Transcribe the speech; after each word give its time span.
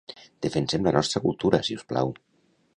Defensem 0.45 0.87
la 0.87 0.95
nostra 0.95 1.23
cultura, 1.27 1.61
siusplau. 1.71 2.13